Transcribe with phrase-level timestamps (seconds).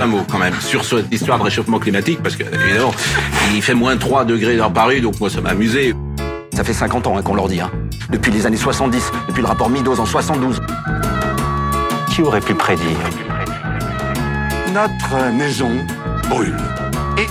[0.00, 2.94] Un mot quand même sur cette histoire de réchauffement climatique, parce que évidemment,
[3.54, 5.94] il fait moins 3 degrés dans Paris, donc moi ça m'a amusé.
[6.54, 7.70] Ça fait 50 ans hein, qu'on leur dit, hein.
[8.08, 10.58] depuis les années 70, depuis le rapport Midos en 72.
[12.10, 12.96] Qui aurait pu prédire
[14.72, 15.70] Notre maison
[16.30, 16.56] brûle.
[17.18, 17.26] Et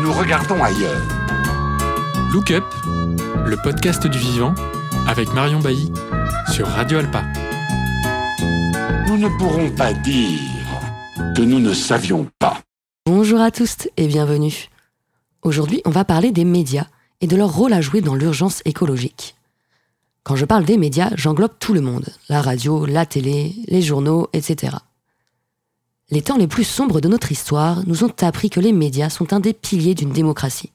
[0.00, 1.02] nous regardons ailleurs.
[2.32, 2.64] Look Up,
[3.46, 4.54] le podcast du vivant,
[5.08, 5.92] avec Marion Bailly,
[6.52, 7.22] sur Radio Alpa.
[9.08, 10.53] Nous ne pourrons pas dire
[11.42, 12.60] nous ne savions pas.
[13.06, 14.68] Bonjour à tous et bienvenue.
[15.42, 16.86] Aujourd'hui, on va parler des médias
[17.20, 19.34] et de leur rôle à jouer dans l'urgence écologique.
[20.22, 24.28] Quand je parle des médias, j'englobe tout le monde, la radio, la télé, les journaux,
[24.32, 24.76] etc.
[26.10, 29.32] Les temps les plus sombres de notre histoire nous ont appris que les médias sont
[29.32, 30.72] un des piliers d'une démocratie.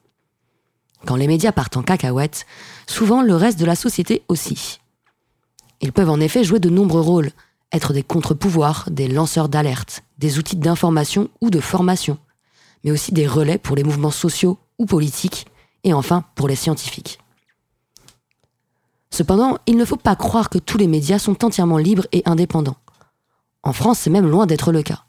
[1.06, 2.46] Quand les médias partent en cacahuète,
[2.86, 4.80] souvent le reste de la société aussi.
[5.80, 7.30] Ils peuvent en effet jouer de nombreux rôles,
[7.72, 12.18] être des contre-pouvoirs, des lanceurs d'alerte, des outils d'information ou de formation,
[12.84, 15.46] mais aussi des relais pour les mouvements sociaux ou politiques,
[15.84, 17.18] et enfin pour les scientifiques.
[19.10, 22.76] Cependant, il ne faut pas croire que tous les médias sont entièrement libres et indépendants.
[23.62, 25.04] En France, c'est même loin d'être le cas.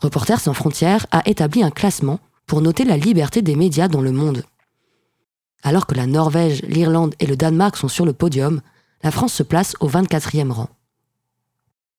[0.00, 4.12] Reporters sans frontières a établi un classement pour noter la liberté des médias dans le
[4.12, 4.44] monde.
[5.62, 8.60] Alors que la Norvège, l'Irlande et le Danemark sont sur le podium,
[9.02, 10.68] la France se place au 24e rang.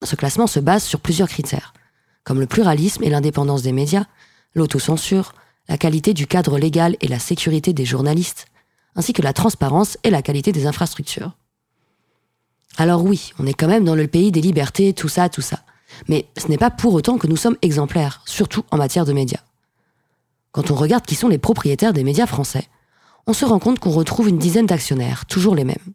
[0.03, 1.73] Ce classement se base sur plusieurs critères,
[2.23, 4.05] comme le pluralisme et l'indépendance des médias,
[4.53, 5.33] l'autocensure,
[5.67, 8.47] la qualité du cadre légal et la sécurité des journalistes,
[8.95, 11.31] ainsi que la transparence et la qualité des infrastructures.
[12.77, 15.61] Alors oui, on est quand même dans le pays des libertés, tout ça, tout ça.
[16.07, 19.41] Mais ce n'est pas pour autant que nous sommes exemplaires, surtout en matière de médias.
[20.51, 22.67] Quand on regarde qui sont les propriétaires des médias français,
[23.25, 25.93] on se rend compte qu'on retrouve une dizaine d'actionnaires, toujours les mêmes.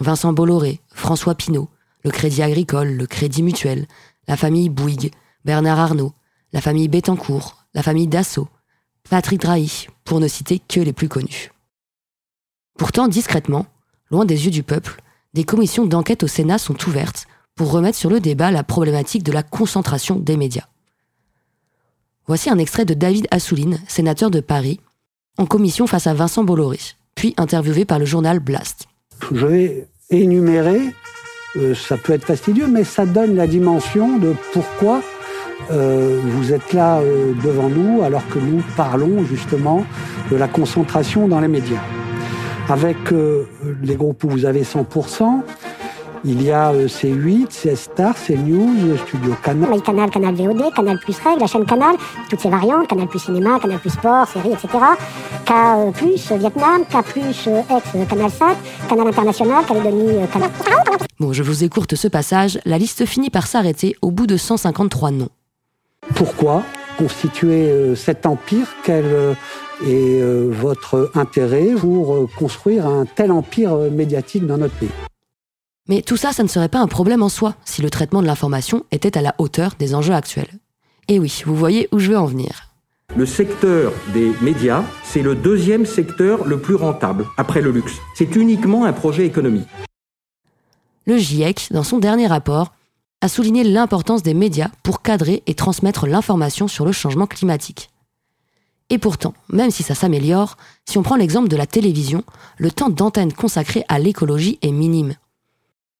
[0.00, 1.68] Vincent Bolloré, François Pinault,
[2.04, 3.86] le Crédit Agricole, le Crédit Mutuel,
[4.28, 5.12] la famille Bouygues,
[5.44, 6.12] Bernard Arnault,
[6.52, 8.48] la famille Bettencourt, la famille Dassault,
[9.08, 11.50] Patrick Drahi, pour ne citer que les plus connus.
[12.78, 13.66] Pourtant, discrètement,
[14.10, 15.00] loin des yeux du peuple,
[15.34, 19.32] des commissions d'enquête au Sénat sont ouvertes pour remettre sur le débat la problématique de
[19.32, 20.68] la concentration des médias.
[22.26, 24.80] Voici un extrait de David Assouline, sénateur de Paris,
[25.36, 26.78] en commission face à Vincent Bolloré,
[27.14, 28.86] puis interviewé par le journal Blast.
[29.32, 30.94] Je vais énumérer,
[31.56, 35.02] euh, ça peut être fastidieux, mais ça donne la dimension de pourquoi
[35.70, 39.84] euh, vous êtes là euh, devant nous alors que nous parlons justement
[40.30, 41.82] de la concentration dans les médias.
[42.68, 42.96] Avec
[43.82, 45.42] les groupes où vous avez 100%,
[46.24, 49.82] il y a C8, C-Star, C-News, Studio Canal.
[49.82, 51.96] Canal, Canal VOD, Canal Plus Règle, la chaîne Canal,
[52.30, 54.68] toutes ces variantes, Canal Plus Cinéma, Canal Plus Sport, séries, etc.
[55.44, 55.52] K
[55.92, 58.56] Plus Vietnam, K Plus ex Canal 5,
[58.88, 60.50] Canal International, Calédonie, Canal...
[61.20, 65.10] Bon, je vous écourte ce passage, la liste finit par s'arrêter au bout de 153
[65.10, 65.28] noms.
[66.14, 66.62] Pourquoi
[66.98, 68.68] constituer cet empire?
[68.82, 69.04] Quel
[69.86, 74.88] est votre intérêt pour construire un tel empire médiatique dans notre pays?
[75.88, 78.26] Mais tout ça, ça ne serait pas un problème en soi si le traitement de
[78.26, 80.58] l'information était à la hauteur des enjeux actuels.
[81.08, 82.70] Et oui, vous voyez où je veux en venir.
[83.16, 87.94] Le secteur des médias, c'est le deuxième secteur le plus rentable, après le luxe.
[88.14, 89.68] C'est uniquement un projet économique.
[91.06, 92.72] Le GIEC, dans son dernier rapport,
[93.20, 97.90] a souligné l'importance des médias pour cadrer et transmettre l'information sur le changement climatique.
[98.90, 100.56] Et pourtant, même si ça s'améliore,
[100.86, 102.24] si on prend l'exemple de la télévision,
[102.58, 105.14] le temps d'antenne consacré à l'écologie est minime.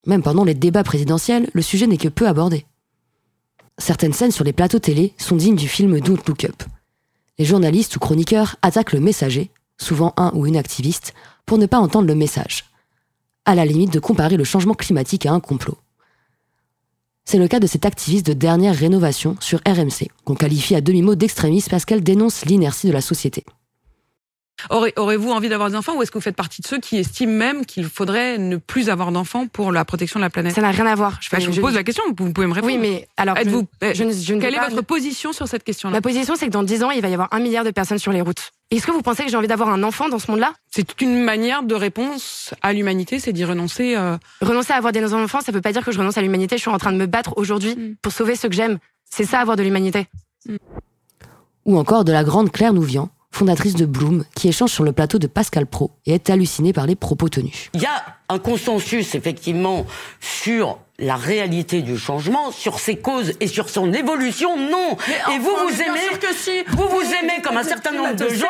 [0.06, 2.66] Même pendant les débats présidentiels, le sujet n'est que peu abordé.
[3.78, 6.62] Certaines scènes sur les plateaux télé sont dignes du film Don't Look Up.
[7.38, 11.14] Les journalistes ou chroniqueurs attaquent le messager, souvent un ou une activiste,
[11.46, 12.64] pour ne pas entendre le message.
[13.44, 15.76] À la limite de comparer le changement climatique à un complot.
[17.24, 21.14] C'est le cas de cette activiste de dernière rénovation sur RMC, qu'on qualifie à demi-mot
[21.14, 23.44] d'extrémiste parce qu'elle dénonce l'inertie de la société.
[24.70, 27.32] Aurez-vous envie d'avoir des enfants ou est-ce que vous faites partie de ceux qui estiment
[27.32, 30.54] même qu'il faudrait ne plus avoir d'enfants pour la protection de la planète?
[30.54, 31.18] Ça n'a rien à voir.
[31.20, 32.72] Je, je, vous pose la question, vous pouvez me répondre.
[32.72, 35.92] Oui, mais alors, Êtes-vous, je, je, quelle est votre position sur cette question-là?
[35.92, 37.98] Ma position, c'est que dans 10 ans, il va y avoir un milliard de personnes
[37.98, 38.52] sur les routes.
[38.70, 40.54] Est-ce que vous pensez que j'ai envie d'avoir un enfant dans ce monde-là?
[40.70, 43.94] C'est une manière de réponse à l'humanité, c'est d'y renoncer.
[43.96, 44.16] Euh...
[44.40, 46.56] Renoncer à avoir des enfants, ça veut pas dire que je renonce à l'humanité.
[46.56, 47.96] Je suis en train de me battre aujourd'hui mm.
[48.02, 48.78] pour sauver ceux que j'aime.
[49.08, 50.06] C'est ça, avoir de l'humanité.
[50.46, 50.56] Mm.
[51.66, 55.18] Ou encore de la grande Claire Nouvian, fondatrice de Bloom, qui échange sur le plateau
[55.18, 57.70] de Pascal Pro et est hallucinée par les propos tenus.
[57.74, 59.84] Il y a un consensus, effectivement,
[60.20, 64.96] sur la réalité du changement, sur ses causes et sur son évolution, non.
[65.08, 66.62] Mais et vous, enfin, vous aimez, que si.
[66.68, 68.46] vous vous aimez comme un certain nombre de gens,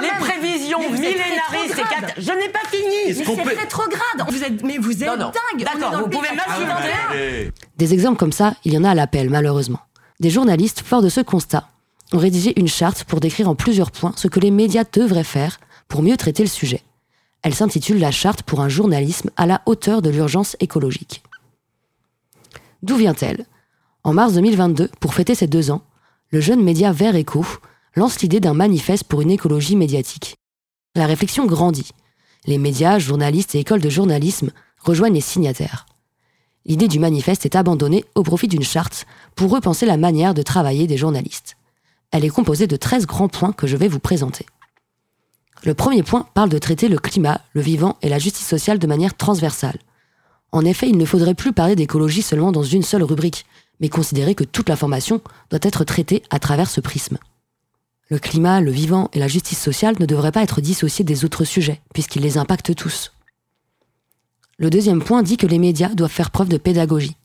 [0.00, 3.08] les prévisions millénaristes et cat- Je n'ai pas fini.
[3.08, 4.24] Mais c'est rétrograde.
[4.28, 5.32] Vous êtes, mais vous êtes Non, non.
[5.52, 5.64] dingue.
[5.64, 6.66] D'accord, vous pouvez m'assurer.
[6.66, 7.50] 81.
[7.76, 9.80] Des exemples comme ça, il y en a à l'appel, malheureusement.
[10.20, 11.68] des journalistes, forts de ce constat,
[12.14, 15.58] ont rédigé une charte pour décrire en plusieurs points ce que les médias devraient faire
[15.88, 16.82] pour mieux traiter le sujet.
[17.42, 21.22] Elle s'intitule La charte pour un journalisme à la hauteur de l'urgence écologique.
[22.82, 23.46] D'où vient-elle?
[24.04, 25.82] En mars 2022, pour fêter ses deux ans,
[26.30, 27.44] le jeune média Vert Éco
[27.94, 30.36] lance l'idée d'un manifeste pour une écologie médiatique.
[30.94, 31.90] La réflexion grandit.
[32.46, 34.50] Les médias, journalistes et écoles de journalisme
[34.80, 35.86] rejoignent les signataires.
[36.64, 40.86] L'idée du manifeste est abandonnée au profit d'une charte pour repenser la manière de travailler
[40.86, 41.56] des journalistes.
[42.12, 44.46] Elle est composée de 13 grands points que je vais vous présenter.
[45.64, 48.86] Le premier point parle de traiter le climat, le vivant et la justice sociale de
[48.86, 49.78] manière transversale.
[50.52, 53.46] En effet, il ne faudrait plus parler d'écologie seulement dans une seule rubrique,
[53.80, 55.20] mais considérer que toute l'information
[55.50, 57.18] doit être traitée à travers ce prisme.
[58.10, 61.44] Le climat, le vivant et la justice sociale ne devraient pas être dissociés des autres
[61.44, 63.12] sujets, puisqu'ils les impactent tous.
[64.58, 67.16] Le deuxième point dit que les médias doivent faire preuve de pédagogie.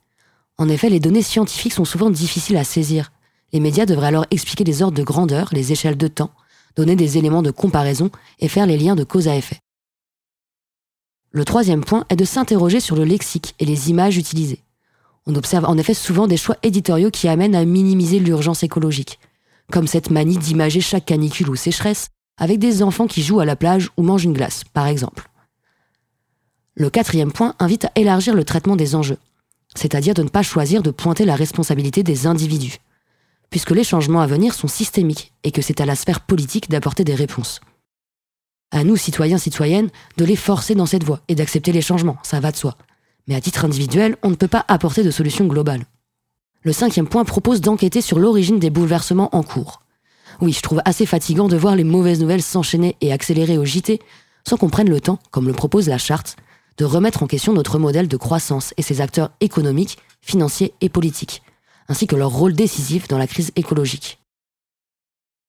[0.57, 3.11] En effet, les données scientifiques sont souvent difficiles à saisir.
[3.53, 6.31] Les médias devraient alors expliquer les ordres de grandeur, les échelles de temps,
[6.75, 9.59] donner des éléments de comparaison et faire les liens de cause à effet.
[11.31, 14.63] Le troisième point est de s'interroger sur le lexique et les images utilisées.
[15.25, 19.19] On observe en effet souvent des choix éditoriaux qui amènent à minimiser l'urgence écologique,
[19.71, 23.55] comme cette manie d'imager chaque canicule ou sécheresse avec des enfants qui jouent à la
[23.55, 25.29] plage ou mangent une glace, par exemple.
[26.75, 29.17] Le quatrième point invite à élargir le traitement des enjeux,
[29.75, 32.77] c'est-à-dire de ne pas choisir de pointer la responsabilité des individus,
[33.49, 37.03] puisque les changements à venir sont systémiques et que c'est à la sphère politique d'apporter
[37.03, 37.61] des réponses.
[38.71, 42.39] À nous, citoyens, citoyennes, de les forcer dans cette voie et d'accepter les changements, ça
[42.39, 42.75] va de soi.
[43.27, 45.85] Mais à titre individuel, on ne peut pas apporter de solution globale.
[46.63, 49.81] Le cinquième point propose d'enquêter sur l'origine des bouleversements en cours.
[50.41, 54.01] Oui, je trouve assez fatigant de voir les mauvaises nouvelles s'enchaîner et accélérer au JT
[54.47, 56.37] sans qu'on prenne le temps, comme le propose la charte,
[56.77, 61.41] de remettre en question notre modèle de croissance et ses acteurs économiques, financiers et politiques,
[61.87, 64.19] ainsi que leur rôle décisif dans la crise écologique.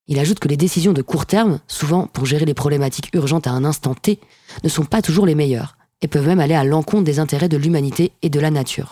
[0.07, 3.51] Il ajoute que les décisions de court terme, souvent pour gérer les problématiques urgentes à
[3.51, 4.19] un instant T,
[4.63, 7.57] ne sont pas toujours les meilleures, et peuvent même aller à l'encontre des intérêts de
[7.57, 8.91] l'humanité et de la nature.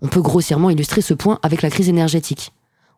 [0.00, 2.52] On peut grossièrement illustrer ce point avec la crise énergétique.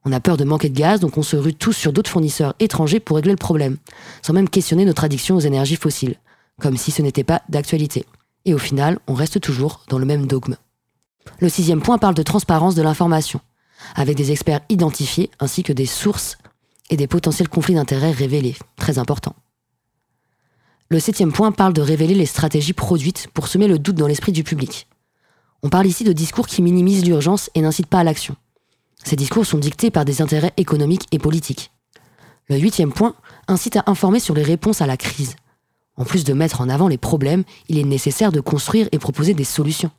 [0.04, 2.54] On a peur de manquer de gaz, donc on se rue tous sur d'autres fournisseurs
[2.60, 3.78] étrangers pour régler le problème,
[4.22, 6.16] sans même questionner notre addiction aux énergies fossiles
[6.60, 8.06] comme si ce n'était pas d'actualité.
[8.44, 10.56] Et au final, on reste toujours dans le même dogme.
[11.38, 13.40] Le sixième point parle de transparence de l'information,
[13.94, 16.38] avec des experts identifiés ainsi que des sources
[16.90, 19.34] et des potentiels conflits d'intérêts révélés, très important.
[20.88, 24.32] Le septième point parle de révéler les stratégies produites pour semer le doute dans l'esprit
[24.32, 24.88] du public.
[25.62, 28.34] On parle ici de discours qui minimisent l'urgence et n'incitent pas à l'action.
[29.04, 31.70] Ces discours sont dictés par des intérêts économiques et politiques.
[32.48, 33.14] Le huitième point
[33.46, 35.36] incite à informer sur les réponses à la crise,
[36.00, 39.34] en plus de mettre en avant les problèmes, il est nécessaire de construire et proposer
[39.34, 39.90] des solutions.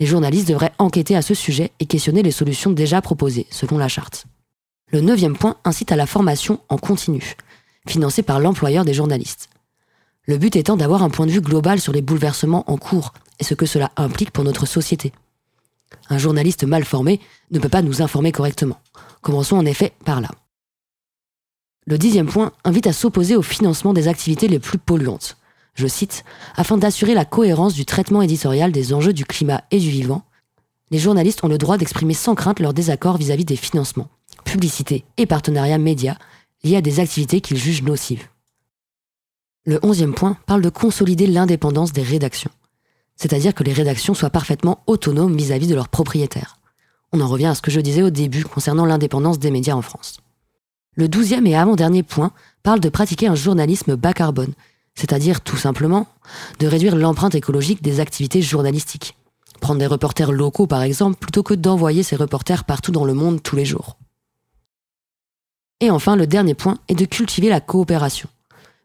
[0.00, 3.88] Les journalistes devraient enquêter à ce sujet et questionner les solutions déjà proposées, selon la
[3.88, 4.26] charte.
[4.88, 7.36] Le neuvième point incite à la formation en continu,
[7.88, 9.48] financée par l'employeur des journalistes.
[10.26, 13.44] Le but étant d'avoir un point de vue global sur les bouleversements en cours et
[13.44, 15.12] ce que cela implique pour notre société.
[16.08, 17.20] Un journaliste mal formé
[17.50, 18.80] ne peut pas nous informer correctement.
[19.20, 20.28] Commençons en effet par là.
[21.86, 25.36] Le dixième point invite à s'opposer au financement des activités les plus polluantes.
[25.74, 26.24] Je cite,
[26.56, 30.22] afin d'assurer la cohérence du traitement éditorial des enjeux du climat et du vivant,
[30.90, 34.08] les journalistes ont le droit d'exprimer sans crainte leur désaccord vis-à-vis des financements,
[34.44, 36.16] publicités et partenariats médias
[36.62, 38.28] liés à des activités qu'ils jugent nocives.
[39.66, 42.50] Le onzième point parle de consolider l'indépendance des rédactions,
[43.16, 46.58] c'est-à-dire que les rédactions soient parfaitement autonomes vis-à-vis de leurs propriétaires.
[47.12, 49.82] On en revient à ce que je disais au début concernant l'indépendance des médias en
[49.82, 50.18] France.
[50.96, 54.52] Le douzième et avant-dernier point parle de pratiquer un journalisme bas carbone,
[54.94, 56.06] c'est-à-dire tout simplement
[56.58, 59.16] de réduire l'empreinte écologique des activités journalistiques.
[59.60, 63.42] Prendre des reporters locaux par exemple, plutôt que d'envoyer ces reporters partout dans le monde
[63.42, 63.96] tous les jours.
[65.80, 68.28] Et enfin, le dernier point est de cultiver la coopération.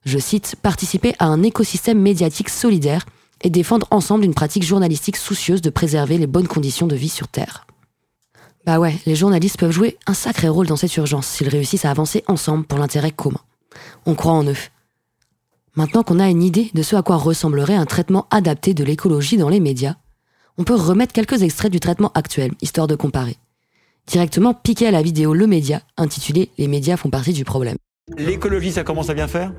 [0.05, 3.05] Je cite, participer à un écosystème médiatique solidaire
[3.41, 7.27] et défendre ensemble une pratique journalistique soucieuse de préserver les bonnes conditions de vie sur
[7.27, 7.67] Terre.
[8.65, 11.91] Bah ouais, les journalistes peuvent jouer un sacré rôle dans cette urgence s'ils réussissent à
[11.91, 13.39] avancer ensemble pour l'intérêt commun.
[14.05, 14.57] On croit en eux.
[15.75, 19.37] Maintenant qu'on a une idée de ce à quoi ressemblerait un traitement adapté de l'écologie
[19.37, 19.95] dans les médias,
[20.57, 23.37] on peut remettre quelques extraits du traitement actuel, histoire de comparer.
[24.07, 27.77] Directement piqué à la vidéo Le Média, intitulée Les médias font partie du problème.
[28.17, 29.53] L'écologie, ça commence à bien faire?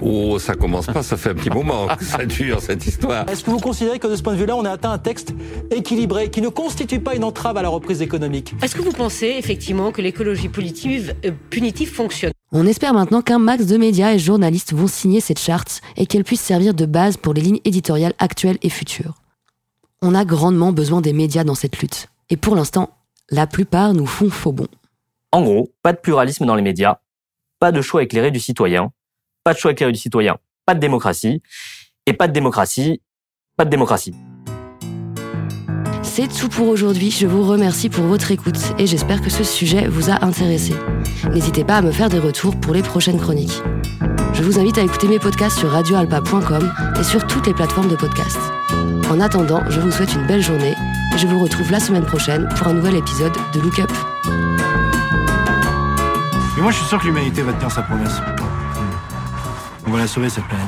[0.00, 3.28] Oh, ça commence pas, ça fait un petit moment que ça dure cette histoire.
[3.28, 5.34] Est-ce que vous considérez que de ce point de vue-là, on a atteint un texte
[5.70, 8.54] équilibré qui ne constitue pas une entrave à la reprise économique?
[8.62, 12.32] Est-ce que vous pensez effectivement que l'écologie punitive, euh, punitive fonctionne?
[12.52, 16.24] On espère maintenant qu'un max de médias et journalistes vont signer cette charte et qu'elle
[16.24, 19.14] puisse servir de base pour les lignes éditoriales actuelles et futures.
[20.00, 22.08] On a grandement besoin des médias dans cette lutte.
[22.30, 22.90] Et pour l'instant,
[23.28, 24.68] La plupart nous font faux bon.
[25.32, 27.00] En gros, pas de pluralisme dans les médias,
[27.58, 28.92] pas de choix éclairé du citoyen,
[29.42, 31.42] pas de choix éclairé du citoyen, pas de démocratie,
[32.06, 33.02] et pas de démocratie,
[33.56, 34.14] pas de démocratie.
[36.16, 37.10] C'est tout pour aujourd'hui.
[37.10, 40.72] Je vous remercie pour votre écoute et j'espère que ce sujet vous a intéressé.
[41.30, 43.62] N'hésitez pas à me faire des retours pour les prochaines chroniques.
[44.32, 47.96] Je vous invite à écouter mes podcasts sur radioalpa.com et sur toutes les plateformes de
[47.96, 48.40] podcasts.
[49.10, 50.74] En attendant, je vous souhaite une belle journée
[51.14, 53.92] et je vous retrouve la semaine prochaine pour un nouvel épisode de Look Up.
[56.56, 58.22] Mais moi, je suis sûr que l'humanité va tenir sa promesse.
[59.86, 60.66] On va la sauver, cette planète.